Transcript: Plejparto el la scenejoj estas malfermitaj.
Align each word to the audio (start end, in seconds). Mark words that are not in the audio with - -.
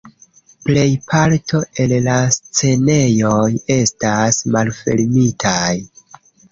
Plejparto 0.69 1.61
el 1.83 1.93
la 2.07 2.17
scenejoj 2.39 3.45
estas 3.79 4.45
malfermitaj. 4.59 5.67